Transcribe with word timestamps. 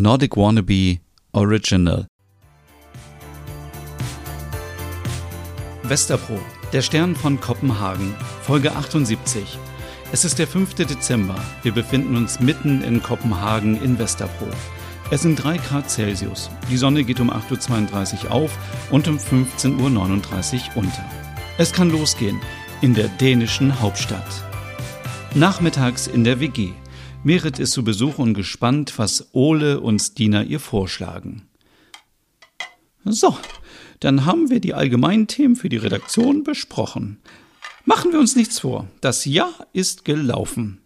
Nordic 0.00 0.36
Wannabe 0.36 0.98
Original. 1.32 2.06
Westerpro, 5.82 6.38
der 6.72 6.82
Stern 6.82 7.16
von 7.16 7.40
Kopenhagen, 7.40 8.14
Folge 8.42 8.76
78. 8.76 9.58
Es 10.12 10.24
ist 10.24 10.38
der 10.38 10.46
5. 10.46 10.74
Dezember. 10.74 11.34
Wir 11.64 11.72
befinden 11.72 12.16
uns 12.16 12.38
mitten 12.38 12.82
in 12.82 13.02
Kopenhagen 13.02 13.82
in 13.82 13.98
Westerpro. 13.98 14.46
Es 15.10 15.22
sind 15.22 15.42
3 15.42 15.56
Grad 15.56 15.90
Celsius. 15.90 16.48
Die 16.70 16.76
Sonne 16.76 17.02
geht 17.02 17.18
um 17.18 17.30
8.32 17.30 18.26
Uhr 18.26 18.30
auf 18.32 18.56
und 18.90 19.08
um 19.08 19.16
15.39 19.16 19.74
Uhr 19.74 20.76
unter. 20.76 21.04
Es 21.58 21.72
kann 21.72 21.90
losgehen 21.90 22.40
in 22.82 22.94
der 22.94 23.08
dänischen 23.08 23.80
Hauptstadt. 23.80 24.44
Nachmittags 25.34 26.06
in 26.06 26.22
der 26.22 26.38
WG. 26.38 26.70
Merit 27.24 27.58
ist 27.58 27.72
zu 27.72 27.82
Besuch 27.82 28.18
und 28.18 28.34
gespannt, 28.34 28.94
was 28.96 29.30
Ole 29.32 29.80
und 29.80 29.98
Stina 29.98 30.44
ihr 30.44 30.60
vorschlagen. 30.60 31.48
So, 33.04 33.36
dann 34.00 34.24
haben 34.24 34.50
wir 34.50 34.60
die 34.60 34.72
allgemeinen 34.72 35.26
Themen 35.26 35.56
für 35.56 35.68
die 35.68 35.76
Redaktion 35.76 36.44
besprochen. 36.44 37.18
Machen 37.84 38.12
wir 38.12 38.20
uns 38.20 38.36
nichts 38.36 38.60
vor, 38.60 38.86
das 39.00 39.24
Jahr 39.24 39.66
ist 39.72 40.04
gelaufen. 40.04 40.80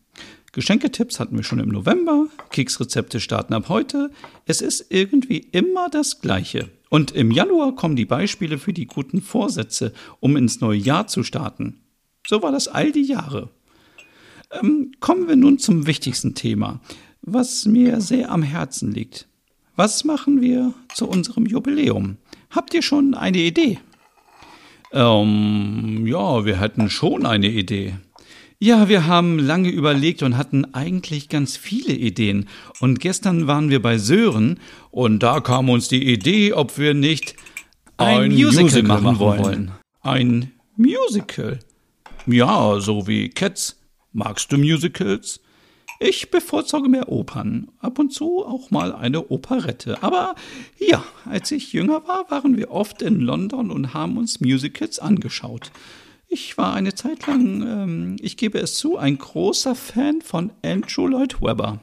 Geschenketipps 0.53 1.21
hatten 1.21 1.37
wir 1.37 1.45
schon 1.45 1.61
im 1.61 1.69
November, 1.69 2.27
Keksrezepte 2.51 3.21
starten 3.21 3.55
ab 3.55 3.69
heute. 3.69 4.11
Es 4.47 4.63
ist 4.63 4.87
irgendwie 4.91 5.39
immer 5.39 5.91
das 5.91 6.21
Gleiche. 6.21 6.71
Und 6.89 7.11
im 7.13 7.31
Januar 7.31 7.75
kommen 7.75 7.97
die 7.97 8.05
Beispiele 8.05 8.59
für 8.59 8.73
die 8.73 8.87
guten 8.87 9.23
Vorsätze, 9.23 9.93
um 10.21 10.37
ins 10.37 10.61
neue 10.61 10.79
Jahr 10.79 11.07
zu 11.07 11.25
starten. 11.25 11.81
So 12.27 12.43
war 12.43 12.53
das 12.53 12.69
all 12.69 12.93
die 12.93 13.05
Jahre. 13.05 13.51
Ähm, 14.61 14.93
kommen 15.01 15.29
wir 15.29 15.37
nun 15.37 15.59
zum 15.59 15.87
wichtigsten 15.87 16.35
Thema, 16.35 16.81
was 17.23 17.65
mir 17.65 18.01
sehr 18.01 18.31
am 18.31 18.43
Herzen 18.43 18.93
liegt. 18.93 19.29
Was 19.77 20.05
machen 20.05 20.41
wir 20.41 20.75
zu 20.95 21.09
unserem 21.09 21.47
Jubiläum? 21.47 22.19
Habt 22.51 22.75
ihr 22.75 22.83
schon 22.83 23.15
eine 23.15 23.39
Idee? 23.39 23.79
Ähm, 24.93 26.07
ja, 26.07 26.45
wir 26.45 26.61
hätten 26.61 26.91
schon 26.91 27.25
eine 27.25 27.49
Idee. 27.49 27.95
Ja, 28.59 28.89
wir 28.89 29.07
haben 29.07 29.39
lange 29.39 29.71
überlegt 29.71 30.23
und 30.23 30.37
hatten 30.37 30.67
eigentlich 30.75 31.29
ganz 31.29 31.57
viele 31.57 31.95
Ideen. 31.95 32.49
Und 32.79 33.01
gestern 33.01 33.47
waren 33.47 33.71
wir 33.71 33.83
bei 33.83 33.99
Sören 33.99 34.61
und 34.91 35.21
da 35.23 35.41
kam 35.41 35.69
uns 35.69 35.89
die 35.89 36.13
Idee, 36.13 36.53
ob 36.53 36.79
wir 36.79 36.95
nicht 36.95 37.35
ein, 37.97 38.25
ein 38.25 38.33
Musical, 38.33 38.63
Musical, 38.63 38.83
machen, 38.83 39.05
machen 39.05 39.19
wollen. 39.19 39.43
wollen. 39.43 39.73
Ein 40.03 40.53
Musical. 40.77 41.59
Ja, 42.27 42.79
so 42.79 43.09
wie 43.09 43.31
Cats. 43.31 43.82
Magst 44.13 44.53
du 44.53 44.59
Musicals? 44.59 45.41
Ich 45.99 46.31
bevorzuge 46.31 46.89
mehr 46.89 47.09
Opern, 47.11 47.69
ab 47.79 47.99
und 47.99 48.13
zu 48.13 48.45
auch 48.45 48.71
mal 48.71 48.93
eine 48.93 49.31
Operette. 49.31 50.03
Aber 50.03 50.35
ja, 50.79 51.05
als 51.25 51.51
ich 51.53 51.73
jünger 51.73 52.07
war, 52.07 52.31
waren 52.31 52.57
wir 52.57 52.71
oft 52.71 53.03
in 53.03 53.21
London 53.21 53.71
und 53.71 53.95
haben 53.95 54.17
uns 54.19 54.41
Musicals 54.41 54.99
angeschaut. 54.99 55.71
Ich 56.29 56.59
war 56.59 56.75
eine 56.75 56.95
Zeit 56.95 57.27
lang, 57.27 57.63
ähm, 57.63 58.17
ich 58.21 58.37
gebe 58.37 58.59
es 58.59 58.75
zu, 58.75 58.99
ein 58.99 59.17
großer 59.17 59.75
Fan 59.75 60.23
von 60.23 60.51
Andrew 60.63 61.07
Lloyd 61.07 61.41
Webber. 61.41 61.81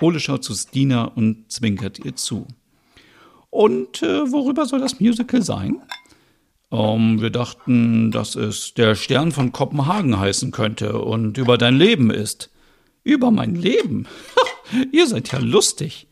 Ole 0.00 0.20
schaut 0.20 0.44
zu 0.44 0.54
Stina 0.54 1.04
und 1.04 1.50
zwinkert 1.52 1.98
ihr 2.04 2.16
zu. 2.16 2.46
Und 3.50 4.02
äh, 4.02 4.32
worüber 4.32 4.66
soll 4.66 4.80
das 4.80 5.00
Musical 5.00 5.42
sein? 5.42 5.82
Ähm, 6.70 7.20
wir 7.20 7.30
dachten, 7.30 8.10
dass 8.10 8.34
es 8.34 8.74
der 8.74 8.94
Stern 8.94 9.32
von 9.32 9.52
Kopenhagen 9.52 10.18
heißen 10.18 10.50
könnte 10.50 11.00
und 11.00 11.38
über 11.38 11.58
dein 11.58 11.76
Leben 11.76 12.10
ist. 12.10 12.50
Über 13.04 13.30
mein 13.30 13.54
Leben? 13.54 14.06
Ihr 14.92 15.06
seid 15.06 15.32
ja 15.32 15.38
lustig. 15.38 16.06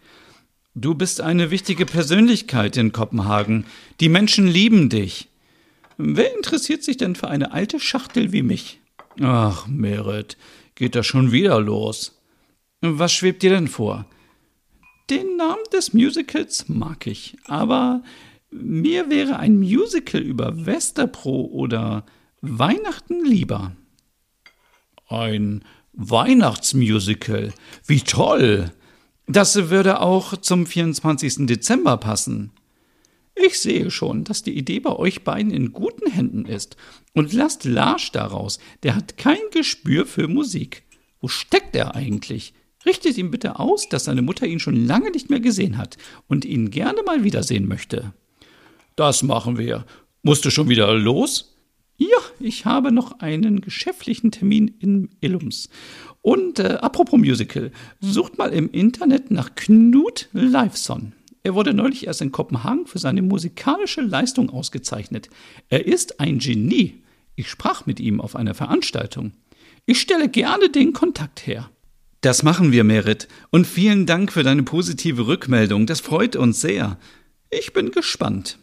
Du 0.75 0.95
bist 0.95 1.21
eine 1.21 1.51
wichtige 1.51 1.87
Persönlichkeit 1.87 2.77
in 2.77 2.93
Kopenhagen. 2.93 3.65
Die 4.01 4.09
Menschen 4.09 4.47
lieben 4.47 4.89
dich. 4.89 5.29
Wer 5.99 6.37
interessiert 6.37 6.84
sich 6.84 6.99
denn 6.99 7.17
für 7.17 7.29
eine 7.29 7.53
alte 7.53 7.81
Schachtel 7.81 8.33
wie 8.33 8.43
mich? 8.43 8.81
Ach, 9.21 9.66
Merit, 9.66 10.37
geht 10.75 10.95
das 10.95 11.06
schon 11.06 11.33
wieder 11.33 11.61
los. 11.61 12.21
Was 12.83 13.12
schwebt 13.12 13.43
dir 13.43 13.50
denn 13.50 13.69
vor? 13.69 14.05
Den 15.09 15.37
Namen 15.37 15.65
des 15.72 15.95
Musicals 15.95 16.69
mag 16.69 17.06
ich, 17.06 17.37
aber 17.47 18.03
mir 18.51 19.11
wäre 19.11 19.39
ein 19.39 19.59
Musical 19.59 20.21
über 20.21 20.67
Westerpro 20.67 21.47
oder 21.47 22.07
Weihnachten 22.41 23.25
lieber. 23.25 23.73
Ein 25.09 25.65
Weihnachtsmusical. 25.93 27.53
Wie 27.87 28.01
toll! 28.01 28.73
Das 29.27 29.71
würde 29.71 30.01
auch 30.01 30.37
zum 30.37 30.67
24. 30.67 31.47
Dezember 31.47 31.97
passen. 31.97 32.53
Ich 33.34 33.61
sehe 33.61 33.91
schon, 33.91 34.25
dass 34.25 34.43
die 34.43 34.57
Idee 34.57 34.81
bei 34.81 34.95
euch 34.95 35.25
beiden 35.25 35.53
in 35.53 35.73
guten 35.73 36.11
Händen 36.11 36.47
ist. 36.47 36.77
Und 37.13 37.33
lasst 37.33 37.65
Lars 37.65 38.11
daraus. 38.13 38.59
Der 38.83 38.95
hat 38.95 39.19
kein 39.19 39.39
Gespür 39.53 40.07
für 40.07 40.28
Musik. 40.28 40.84
Wo 41.21 41.28
steckt 41.28 41.75
er 41.75 41.95
eigentlich? 41.95 42.55
Richtet 42.87 43.19
ihm 43.19 43.31
bitte 43.31 43.59
aus, 43.59 43.89
dass 43.89 44.05
seine 44.05 44.23
Mutter 44.23 44.47
ihn 44.47 44.61
schon 44.61 44.87
lange 44.87 45.11
nicht 45.11 45.28
mehr 45.28 45.41
gesehen 45.41 45.77
hat 45.77 45.99
und 46.28 46.45
ihn 46.45 46.71
gerne 46.71 47.03
mal 47.05 47.25
wiedersehen 47.25 47.67
möchte. 47.67 48.15
Das 48.97 49.23
machen 49.23 49.59
wir. 49.59 49.84
Musst 50.23 50.45
du 50.45 50.51
schon 50.51 50.69
wieder 50.69 50.93
los? 50.95 51.57
Ja, 51.99 52.19
ich 52.41 52.65
habe 52.65 52.93
noch 52.93 53.21
einen 53.21 53.61
geschäftlichen 53.61 54.31
Termin 54.31 54.69
in 54.79 55.11
Illums. 55.21 55.69
Und 56.21 56.59
äh, 56.59 56.79
apropos 56.81 57.19
Musical, 57.19 57.71
sucht 58.01 58.37
mal 58.37 58.53
im 58.53 58.71
Internet 58.71 59.31
nach 59.31 59.55
Knut 59.55 60.29
Liveson. 60.33 61.12
Er 61.43 61.55
wurde 61.55 61.73
neulich 61.73 62.07
erst 62.07 62.23
in 62.23 62.33
Kopenhagen 62.33 62.87
für 62.87 62.99
seine 62.99 63.23
musikalische 63.23 64.01
Leistung 64.01 64.51
ausgezeichnet. 64.51 65.31
Er 65.69 65.87
ist 65.87 66.19
ein 66.19 66.39
Genie. 66.39 67.03
Ich 67.37 67.49
sprach 67.49 67.87
mit 67.87 68.01
ihm 68.01 68.21
auf 68.21 68.34
einer 68.34 68.55
Veranstaltung. 68.55 69.33
Ich 69.84 70.01
stelle 70.01 70.28
gerne 70.28 70.71
den 70.71 70.93
Kontakt 70.93 71.47
her. 71.47 71.71
Das 72.23 72.43
machen 72.43 72.73
wir, 72.73 72.83
Merit. 72.83 73.28
Und 73.51 73.67
vielen 73.67 74.07
Dank 74.07 74.33
für 74.33 74.43
deine 74.43 74.65
positive 74.65 75.28
Rückmeldung. 75.28 75.87
Das 75.87 76.01
freut 76.01 76.34
uns 76.34 76.61
sehr. 76.61 76.99
Ich 77.51 77.73
bin 77.73 77.93
gespannt. 77.93 78.59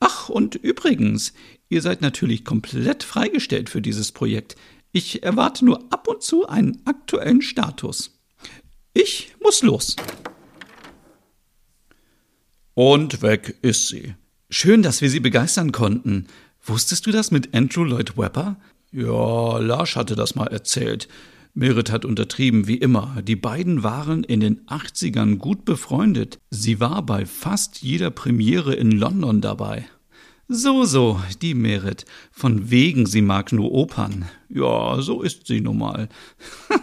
Ach, 0.00 0.28
und 0.28 0.54
übrigens, 0.54 1.32
ihr 1.68 1.82
seid 1.82 2.00
natürlich 2.00 2.44
komplett 2.44 3.02
freigestellt 3.02 3.70
für 3.70 3.80
dieses 3.80 4.12
Projekt. 4.12 4.56
Ich 4.92 5.22
erwarte 5.22 5.64
nur 5.64 5.84
ab 5.92 6.08
und 6.08 6.22
zu 6.22 6.46
einen 6.46 6.82
aktuellen 6.84 7.42
Status. 7.42 8.18
Ich 8.92 9.34
muss 9.42 9.62
los. 9.62 9.96
Und 12.74 13.22
weg 13.22 13.56
ist 13.62 13.88
sie. 13.88 14.14
Schön, 14.50 14.82
dass 14.82 15.00
wir 15.00 15.10
sie 15.10 15.20
begeistern 15.20 15.72
konnten. 15.72 16.26
Wusstest 16.62 17.06
du 17.06 17.10
das 17.10 17.30
mit 17.30 17.54
Andrew 17.54 17.84
Lloyd 17.84 18.16
Webber? 18.16 18.56
Ja, 18.92 19.58
Lars 19.58 19.96
hatte 19.96 20.14
das 20.14 20.34
mal 20.34 20.48
erzählt. 20.48 21.08
Merit 21.56 21.90
hat 21.90 22.04
untertrieben, 22.04 22.68
wie 22.68 22.76
immer. 22.76 23.22
Die 23.22 23.34
beiden 23.34 23.82
waren 23.82 24.24
in 24.24 24.40
den 24.40 24.66
80ern 24.66 25.36
gut 25.36 25.64
befreundet. 25.64 26.38
Sie 26.50 26.80
war 26.80 27.00
bei 27.04 27.24
fast 27.24 27.82
jeder 27.82 28.10
Premiere 28.10 28.74
in 28.74 28.90
London 28.90 29.40
dabei. 29.40 29.88
So, 30.48 30.84
so, 30.84 31.18
die 31.40 31.54
Merit. 31.54 32.04
Von 32.30 32.70
wegen, 32.70 33.06
sie 33.06 33.22
mag 33.22 33.52
nur 33.52 33.72
Opern. 33.72 34.26
Ja, 34.50 35.00
so 35.00 35.22
ist 35.22 35.46
sie 35.46 35.62
nun 35.62 35.78
mal. 35.78 36.10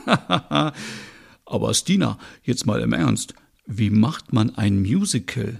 Aber 1.45 1.73
Stina, 1.75 2.17
jetzt 2.41 2.65
mal 2.65 2.81
im 2.81 2.93
Ernst. 2.93 3.35
Wie 3.67 3.91
macht 3.91 4.33
man 4.33 4.55
ein 4.55 4.81
Musical? 4.81 5.59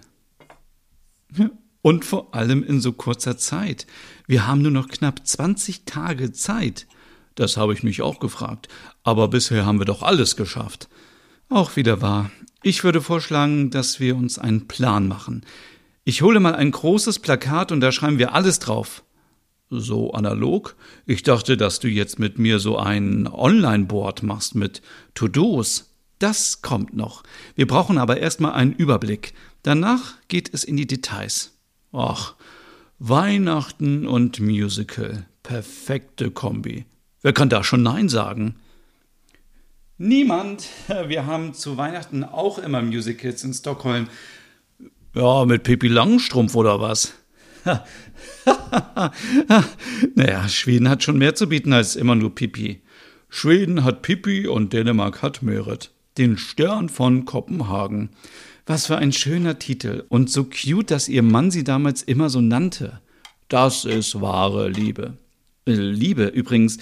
Und 1.84 2.04
vor 2.04 2.34
allem 2.34 2.64
in 2.64 2.82
so 2.82 2.94
kurzer 2.94 3.38
Zeit. 3.38 3.86
Wir 4.26 4.48
haben 4.48 4.64
nur 4.64 4.72
noch 4.72 4.88
knapp 4.88 5.26
20 5.26 5.86
Tage 5.86 6.32
Zeit. 6.32 6.88
Das 7.36 7.58
habe 7.58 7.74
ich 7.74 7.84
mich 7.84 8.02
auch 8.02 8.20
gefragt. 8.20 8.68
Aber 9.04 9.28
bisher 9.28 9.66
haben 9.66 9.80
wir 9.80 9.86
doch 9.86 10.04
alles 10.04 10.36
geschafft. 10.36 10.88
Auch 11.50 11.76
wieder 11.76 12.02
wahr. 12.02 12.32
Ich 12.62 12.84
würde 12.84 13.02
vorschlagen, 13.02 13.70
dass 13.70 14.00
wir 14.00 14.16
uns 14.16 14.40
einen 14.40 14.68
Plan 14.68 15.08
machen. 15.08 15.46
Ich 16.06 16.22
hole 16.22 16.40
mal 16.40 16.56
ein 16.56 16.72
großes 16.72 17.20
Plakat 17.20 17.72
und 17.72 17.82
da 17.82 17.92
schreiben 17.92 18.20
wir 18.20 18.34
alles 18.34 18.60
drauf. 18.60 19.04
So 19.70 20.12
analog? 20.12 20.76
Ich 21.06 21.24
dachte, 21.24 21.58
dass 21.58 21.80
du 21.80 21.88
jetzt 21.88 22.20
mit 22.20 22.38
mir 22.38 22.60
so 22.60 22.78
ein 22.78 23.28
Online-Board 23.28 24.24
machst 24.24 24.56
mit 24.56 24.82
To-Dos. 25.16 25.90
Das 26.20 26.62
kommt 26.62 26.94
noch. 26.94 27.24
Wir 27.56 27.68
brauchen 27.68 27.98
aber 27.98 28.18
erstmal 28.18 28.54
einen 28.54 28.74
Überblick. 28.74 29.34
Danach 29.64 30.16
geht 30.28 30.54
es 30.54 30.64
in 30.64 30.78
die 30.78 30.88
Details. 30.88 31.58
Ach, 31.92 32.36
Weihnachten 33.00 34.08
und 34.08 34.40
Musical. 34.40 35.26
Perfekte 35.42 36.32
Kombi. 36.32 36.86
Wer 37.24 37.34
kann 37.34 37.50
da 37.50 37.64
schon 37.64 37.82
Nein 37.82 38.10
sagen? 38.10 38.56
Niemand. 39.98 40.68
Wir 41.08 41.26
haben 41.26 41.54
zu 41.54 41.78
Weihnachten 41.78 42.24
auch 42.26 42.60
immer 42.60 42.82
Musicals 42.82 43.44
in 43.44 43.54
Stockholm. 43.54 44.08
Ja, 45.16 45.46
mit 45.46 45.64
Pippi 45.64 45.88
Langstrumpf 45.88 46.54
oder 46.54 46.82
was? 46.82 47.14
naja, 50.16 50.50
Schweden 50.50 50.90
hat 50.90 51.02
schon 51.04 51.18
mehr 51.18 51.34
zu 51.34 51.48
bieten 51.48 51.72
als 51.72 51.96
immer 51.96 52.16
nur 52.16 52.36
Pippi. 52.36 52.82
Schweden 53.30 53.86
hat 53.86 54.02
Pippi 54.02 54.48
und 54.48 54.74
Dänemark 54.74 55.22
hat 55.22 55.42
Merit, 55.42 55.92
den 56.18 56.38
Stern 56.38 56.90
von 56.90 57.24
Kopenhagen. 57.24 58.10
Was 58.66 58.88
für 58.88 58.98
ein 58.98 59.14
schöner 59.14 59.60
Titel 59.60 60.04
und 60.10 60.30
so 60.30 60.44
cute, 60.44 60.92
dass 60.92 61.08
ihr 61.08 61.24
Mann 61.24 61.52
sie 61.52 61.64
damals 61.64 62.04
immer 62.04 62.30
so 62.30 62.42
nannte. 62.42 63.00
Das 63.48 63.86
ist 63.86 64.20
wahre 64.20 64.68
Liebe. 64.68 65.18
Äh, 65.66 65.72
Liebe, 65.74 66.26
übrigens, 66.26 66.80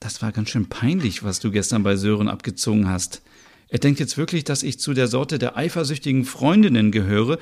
das 0.00 0.22
war 0.22 0.32
ganz 0.32 0.50
schön 0.50 0.68
peinlich, 0.68 1.22
was 1.24 1.40
du 1.40 1.50
gestern 1.50 1.82
bei 1.82 1.96
Sören 1.96 2.28
abgezogen 2.28 2.88
hast. 2.88 3.22
Er 3.68 3.78
denkt 3.78 4.00
jetzt 4.00 4.16
wirklich, 4.16 4.44
dass 4.44 4.62
ich 4.62 4.78
zu 4.78 4.94
der 4.94 5.08
Sorte 5.08 5.38
der 5.38 5.56
eifersüchtigen 5.56 6.24
Freundinnen 6.24 6.90
gehöre 6.90 7.38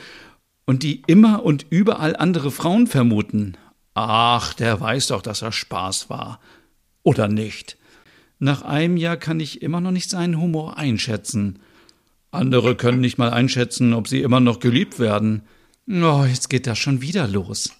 und 0.65 0.83
die 0.83 1.03
immer 1.07 1.45
und 1.45 1.67
überall 1.71 2.17
andere 2.17 2.51
Frauen 2.51 2.87
vermuten. 2.87 3.57
Ach, 3.95 4.53
der 4.55 4.81
weiß 4.81 5.09
doch, 5.09 5.23
dass 5.23 5.43
er 5.43 5.53
Spaß 5.53 6.11
war. 6.11 6.41
Oder 7.03 7.29
nicht? 7.29 7.79
Nach 8.39 8.63
einem 8.63 8.97
Jahr 8.97 9.17
kann 9.17 9.41
ich 9.41 9.63
immer 9.63 9.81
noch 9.81 9.93
nicht 9.93 10.11
seinen 10.11 10.41
Humor 10.41 10.77
einschätzen. 10.77 11.61
Andere 12.31 12.75
können 12.75 13.01
nicht 13.01 13.17
mal 13.17 13.31
einschätzen, 13.31 13.95
ob 13.95 14.09
sie 14.09 14.21
immer 14.21 14.41
noch 14.41 14.59
geliebt 14.59 14.99
werden. 14.99 15.43
Oh, 15.89 16.25
jetzt 16.29 16.51
geht 16.51 16.67
das 16.67 16.79
schon 16.79 17.01
wieder 17.01 17.29
los. 17.29 17.71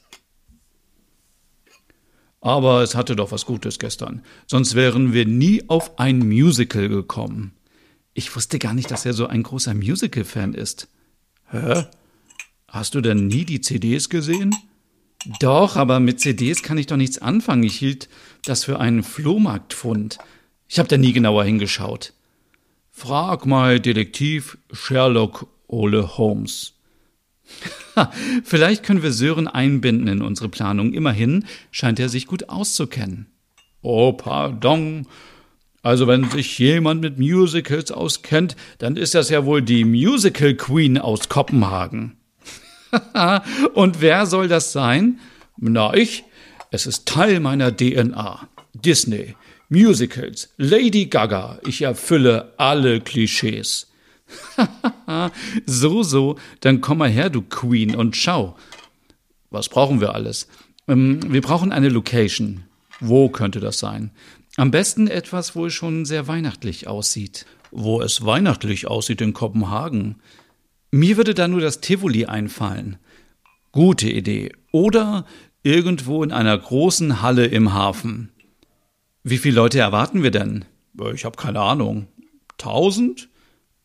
Aber 2.47 2.81
es 2.83 2.95
hatte 2.95 3.17
doch 3.17 3.33
was 3.33 3.45
Gutes 3.45 3.81
gestern, 3.81 4.23
sonst 4.47 4.77
wären 4.77 5.13
wir 5.13 5.27
nie 5.27 5.65
auf 5.67 5.99
ein 5.99 6.21
Musical 6.21 6.89
gekommen. 6.89 7.51
Ich 8.15 8.37
wusste 8.37 8.61
gar 8.61 8.73
nicht, 8.73 8.89
dass 8.93 9.05
er 9.05 9.15
so 9.15 9.27
ein 9.27 9.43
großer 9.43 9.75
Musical-Fan 9.75 10.55
ist. 10.55 10.87
Hä? 11.51 11.87
Hast 12.69 12.95
du 12.95 13.01
denn 13.01 13.27
nie 13.27 13.45
die 13.45 13.61
CDs 13.63 14.11
gesehen? 14.11 14.55
Doch, 15.41 15.75
aber 15.75 15.99
mit 15.99 16.21
CDs 16.21 16.63
kann 16.63 16.79
ich 16.79 16.87
doch 16.87 16.97
nichts 16.97 17.19
anfangen. 17.19 17.65
Ich 17.65 17.79
hielt 17.79 18.09
das 18.45 18.63
für 18.63 18.79
einen 18.79 19.03
Flohmarktfund. 19.03 20.19
Ich 20.69 20.79
habe 20.79 20.89
da 20.89 20.97
nie 20.97 21.13
genauer 21.13 21.43
hingeschaut. 21.43 22.13
Frag 22.93 23.45
mal 23.45 23.81
Detektiv 23.81 24.57
Sherlock 24.71 25.49
Ole 25.67 26.17
Holmes. 26.17 26.76
Vielleicht 28.45 28.83
können 28.83 29.03
wir 29.03 29.13
Sören 29.13 29.49
einbinden 29.49 30.09
in 30.09 30.23
unsere 30.23 30.49
Planung. 30.49 30.93
Immerhin 30.93 31.45
scheint 31.71 32.01
er 32.01 32.09
sich 32.09 32.27
gut 32.27 32.49
auszukennen. 32.49 33.27
Oh, 33.83 34.13
pardon, 34.13 35.07
also 35.87 36.09
wenn 36.09 36.29
sich 36.29 36.59
jemand 36.59 37.01
mit 37.01 37.21
Musicals 37.21 37.93
auskennt, 37.93 38.57
dann 38.79 38.97
ist 38.97 39.15
das 39.15 39.31
ja 39.31 39.45
wohl 39.45 39.63
die 39.63 39.85
Musical 39.85 40.55
Queen 40.55 40.99
aus 40.99 41.29
Kopenhagen. 41.29 42.17
Und 43.75 44.01
wer 44.01 44.27
soll 44.27 44.49
das 44.49 44.73
sein? 44.73 45.21
Na, 45.57 45.95
ich. 45.95 46.25
Es 46.73 46.89
ist 46.89 47.07
Teil 47.07 47.39
meiner 47.39 47.71
DNA. 47.71 48.49
Disney, 48.75 49.37
Musicals, 49.69 50.53
Lady 50.57 51.07
Gaga. 51.07 51.61
Ich 51.65 51.83
erfülle 51.83 52.53
alle 52.57 53.01
Klischees. 53.01 53.87
so, 55.67 56.03
so, 56.03 56.37
dann 56.61 56.81
komm 56.81 56.99
mal 56.99 57.11
her, 57.11 57.31
du 57.31 57.43
Queen, 57.43 57.95
und 57.95 58.17
schau. 58.17 58.57
Was 59.51 59.69
brauchen 59.69 60.01
wir 60.01 60.15
alles? 60.15 60.49
Ähm, 60.89 61.21
wir 61.33 61.41
brauchen 61.41 61.73
eine 61.73 61.89
Location. 61.89 62.65
Wo 63.01 63.29
könnte 63.29 63.61
das 63.61 63.79
sein? 63.79 64.11
Am 64.57 64.71
besten 64.71 65.07
etwas, 65.07 65.55
wo 65.55 65.67
es 65.67 65.75
schon 65.75 66.05
sehr 66.05 66.29
weihnachtlich 66.29 66.89
aussieht. 66.89 67.47
Wo 67.71 68.01
es 68.01 68.25
weihnachtlich 68.25 68.87
aussieht 68.87 69.21
in 69.21 69.35
Kopenhagen. 69.35 70.17
Mir 70.91 71.17
würde 71.17 71.35
da 71.35 71.47
nur 71.47 71.61
das 71.61 71.81
Tivoli 71.81 72.25
einfallen. 72.25 72.97
Gute 73.73 74.09
Idee. 74.09 74.53
Oder 74.73 75.27
irgendwo 75.63 76.23
in 76.23 76.33
einer 76.33 76.57
großen 76.57 77.21
Halle 77.21 77.47
im 77.47 77.75
Hafen. 77.75 78.31
Wie 79.23 79.39
viele 79.39 79.57
Leute 79.57 79.79
erwarten 79.79 80.23
wir 80.23 80.31
denn? 80.31 80.65
Ich 81.13 81.25
habe 81.25 81.37
keine 81.37 81.61
Ahnung. 81.61 82.07
Tausend? 82.57 83.29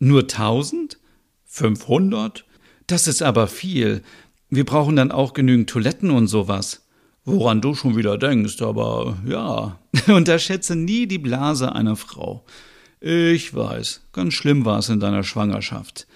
Nur 0.03 0.27
tausend? 0.27 0.97
Fünfhundert? 1.45 2.43
Das 2.87 3.07
ist 3.07 3.21
aber 3.21 3.45
viel. 3.45 4.01
Wir 4.49 4.65
brauchen 4.65 4.95
dann 4.95 5.11
auch 5.11 5.33
genügend 5.33 5.69
Toiletten 5.69 6.09
und 6.09 6.25
sowas. 6.25 6.87
Woran 7.23 7.61
du 7.61 7.75
schon 7.75 7.95
wieder 7.95 8.17
denkst, 8.17 8.63
aber 8.63 9.19
ja. 9.27 9.77
Unterschätze 10.11 10.75
nie 10.75 11.05
die 11.05 11.19
Blase 11.19 11.75
einer 11.75 11.95
Frau. 11.95 12.43
Ich 12.99 13.53
weiß, 13.53 14.01
ganz 14.11 14.33
schlimm 14.33 14.65
war 14.65 14.79
es 14.79 14.89
in 14.89 14.99
deiner 14.99 15.23
Schwangerschaft. 15.23 16.07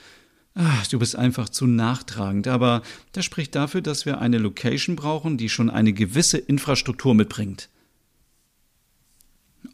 Ach, 0.55 0.87
du 0.87 0.97
bist 0.97 1.15
einfach 1.15 1.49
zu 1.49 1.67
nachtragend, 1.67 2.47
aber 2.47 2.81
das 3.11 3.23
spricht 3.23 3.53
dafür, 3.53 3.81
dass 3.81 4.07
wir 4.07 4.19
eine 4.19 4.39
Location 4.39 4.95
brauchen, 4.95 5.37
die 5.37 5.49
schon 5.49 5.69
eine 5.69 5.93
gewisse 5.93 6.39
Infrastruktur 6.39 7.13
mitbringt. 7.13 7.69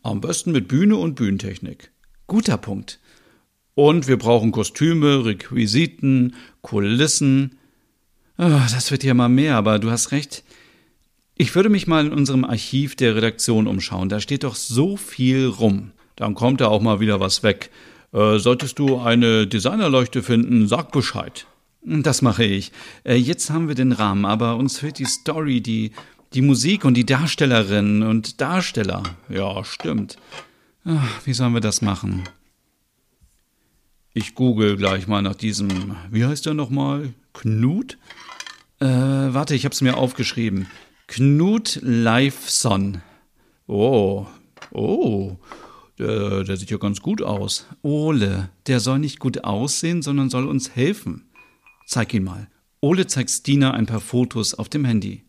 Am 0.03 0.19
besten 0.19 0.51
mit 0.51 0.67
Bühne 0.67 0.97
und 0.97 1.15
Bühnentechnik. 1.15 1.91
Guter 2.27 2.57
Punkt. 2.57 2.99
Und 3.75 4.07
wir 4.07 4.17
brauchen 4.17 4.51
Kostüme, 4.51 5.25
Requisiten, 5.25 6.35
Kulissen. 6.61 7.57
Oh, 8.37 8.49
das 8.71 8.91
wird 8.91 9.03
ja 9.03 9.13
mal 9.13 9.29
mehr, 9.29 9.55
aber 9.55 9.79
du 9.79 9.91
hast 9.91 10.11
recht. 10.11 10.43
Ich 11.35 11.55
würde 11.55 11.69
mich 11.69 11.87
mal 11.87 12.05
in 12.05 12.13
unserem 12.13 12.43
Archiv 12.43 12.95
der 12.95 13.15
Redaktion 13.15 13.67
umschauen. 13.67 14.09
Da 14.09 14.19
steht 14.19 14.43
doch 14.43 14.55
so 14.55 14.97
viel 14.97 15.47
rum. 15.47 15.91
Dann 16.15 16.35
kommt 16.35 16.61
da 16.61 16.67
auch 16.67 16.81
mal 16.81 16.99
wieder 16.99 17.19
was 17.19 17.43
weg. 17.43 17.71
Äh, 18.13 18.37
solltest 18.37 18.77
du 18.77 18.99
eine 18.99 19.47
Designerleuchte 19.47 20.21
finden, 20.21 20.67
sag 20.67 20.91
Bescheid. 20.91 21.47
Das 21.83 22.21
mache 22.21 22.43
ich. 22.43 22.71
Äh, 23.03 23.15
jetzt 23.15 23.49
haben 23.49 23.67
wir 23.67 23.75
den 23.75 23.91
Rahmen, 23.91 24.25
aber 24.25 24.57
uns 24.57 24.77
fehlt 24.79 24.99
die 24.99 25.05
Story, 25.05 25.61
die, 25.61 25.91
die 26.33 26.41
Musik 26.41 26.85
und 26.85 26.95
die 26.95 27.05
Darstellerinnen 27.05 28.03
und 28.03 28.39
Darsteller. 28.39 29.03
Ja, 29.29 29.63
stimmt. 29.63 30.17
Ach, 30.85 31.25
wie 31.25 31.33
sollen 31.33 31.53
wir 31.53 31.61
das 31.61 31.81
machen? 31.81 32.23
Ich 34.13 34.35
google 34.35 34.75
gleich 34.75 35.07
mal 35.07 35.21
nach 35.21 35.35
diesem, 35.35 35.95
wie 36.09 36.25
heißt 36.25 36.45
der 36.45 36.53
nochmal? 36.53 37.13
Knut? 37.33 37.97
Äh, 38.79 38.85
warte, 38.85 39.55
ich 39.55 39.63
hab's 39.63 39.79
mir 39.79 39.95
aufgeschrieben. 39.95 40.67
Knut 41.07 41.79
Leifson. 41.81 43.01
Oh, 43.67 44.25
oh, 44.71 45.37
der, 45.97 46.43
der, 46.43 46.57
sieht 46.57 46.71
ja 46.71 46.77
ganz 46.77 47.01
gut 47.01 47.21
aus. 47.21 47.67
Ole, 47.83 48.49
der 48.67 48.81
soll 48.81 48.99
nicht 48.99 49.19
gut 49.19 49.45
aussehen, 49.45 50.01
sondern 50.01 50.29
soll 50.29 50.45
uns 50.45 50.75
helfen. 50.75 51.29
Zeig 51.85 52.13
ihn 52.13 52.25
mal. 52.25 52.49
Ole 52.81 53.07
zeigt 53.07 53.29
Stina 53.29 53.71
ein 53.71 53.85
paar 53.85 54.01
Fotos 54.01 54.53
auf 54.53 54.67
dem 54.67 54.83
Handy. 54.83 55.23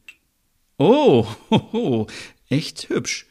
Oh, 0.79 1.29
hoho, 1.51 2.09
echt 2.49 2.89
hübsch. 2.89 3.27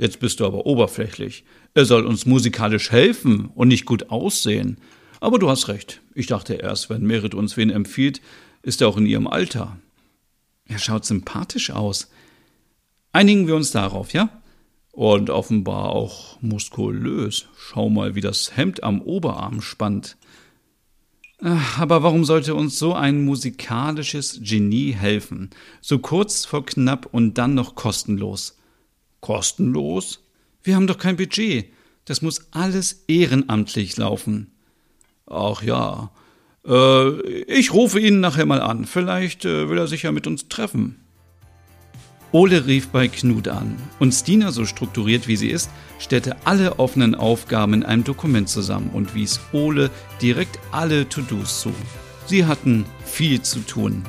Jetzt 0.00 0.18
bist 0.18 0.40
du 0.40 0.46
aber 0.46 0.64
oberflächlich. 0.64 1.44
Er 1.74 1.84
soll 1.84 2.06
uns 2.06 2.24
musikalisch 2.24 2.90
helfen 2.90 3.50
und 3.54 3.68
nicht 3.68 3.84
gut 3.84 4.08
aussehen. 4.08 4.78
Aber 5.20 5.38
du 5.38 5.50
hast 5.50 5.68
recht. 5.68 6.00
Ich 6.14 6.26
dachte 6.26 6.54
erst, 6.54 6.88
wenn 6.88 7.02
Merit 7.02 7.34
uns 7.34 7.58
wen 7.58 7.68
empfiehlt, 7.68 8.22
ist 8.62 8.80
er 8.80 8.88
auch 8.88 8.96
in 8.96 9.04
ihrem 9.04 9.26
Alter. 9.26 9.76
Er 10.64 10.78
schaut 10.78 11.04
sympathisch 11.04 11.70
aus. 11.70 12.08
Einigen 13.12 13.46
wir 13.46 13.54
uns 13.54 13.72
darauf, 13.72 14.14
ja? 14.14 14.30
Und 14.92 15.28
offenbar 15.28 15.90
auch 15.90 16.40
muskulös. 16.40 17.48
Schau 17.58 17.90
mal, 17.90 18.14
wie 18.14 18.22
das 18.22 18.56
Hemd 18.56 18.82
am 18.82 19.02
Oberarm 19.02 19.60
spannt. 19.60 20.16
Aber 21.78 22.02
warum 22.02 22.24
sollte 22.24 22.54
uns 22.54 22.78
so 22.78 22.94
ein 22.94 23.22
musikalisches 23.26 24.40
Genie 24.42 24.92
helfen? 24.92 25.50
So 25.82 25.98
kurz 25.98 26.46
vor 26.46 26.64
knapp 26.64 27.06
und 27.12 27.36
dann 27.36 27.52
noch 27.52 27.74
kostenlos. 27.74 28.56
Kostenlos? 29.20 30.20
Wir 30.62 30.76
haben 30.76 30.86
doch 30.86 30.98
kein 30.98 31.16
Budget. 31.16 31.72
Das 32.04 32.22
muss 32.22 32.48
alles 32.50 33.04
ehrenamtlich 33.06 33.96
laufen. 33.96 34.50
Ach 35.26 35.62
ja, 35.62 36.10
äh, 36.66 37.20
ich 37.42 37.72
rufe 37.72 38.00
ihn 38.00 38.20
nachher 38.20 38.46
mal 38.46 38.60
an. 38.60 38.84
Vielleicht 38.84 39.44
äh, 39.44 39.68
will 39.68 39.78
er 39.78 39.86
sich 39.86 40.02
ja 40.02 40.12
mit 40.12 40.26
uns 40.26 40.48
treffen. 40.48 40.96
Ole 42.32 42.66
rief 42.66 42.88
bei 42.88 43.08
Knut 43.08 43.48
an 43.48 43.76
und 43.98 44.12
Stina, 44.12 44.52
so 44.52 44.64
strukturiert 44.64 45.26
wie 45.26 45.34
sie 45.36 45.50
ist, 45.50 45.68
stellte 45.98 46.36
alle 46.44 46.78
offenen 46.78 47.16
Aufgaben 47.16 47.74
in 47.74 47.82
einem 47.82 48.04
Dokument 48.04 48.48
zusammen 48.48 48.90
und 48.92 49.16
wies 49.16 49.40
Ole 49.52 49.90
direkt 50.22 50.60
alle 50.70 51.08
To-Dos 51.08 51.60
zu. 51.60 51.72
Sie 52.26 52.46
hatten 52.46 52.84
viel 53.04 53.42
zu 53.42 53.60
tun. 53.60 54.04